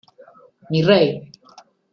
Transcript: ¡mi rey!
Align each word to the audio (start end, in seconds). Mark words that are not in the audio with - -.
¡mi 0.71 0.79
rey! 0.87 1.09